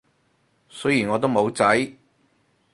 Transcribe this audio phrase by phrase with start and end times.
[0.67, 1.63] 雖然我都冇仔